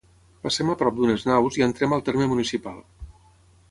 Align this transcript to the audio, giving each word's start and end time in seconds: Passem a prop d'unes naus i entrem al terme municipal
Passem 0.47 0.71
a 0.73 0.75
prop 0.79 0.97
d'unes 1.01 1.27
naus 1.31 1.61
i 1.61 1.67
entrem 1.69 1.97
al 1.99 2.05
terme 2.11 2.33
municipal 2.35 2.85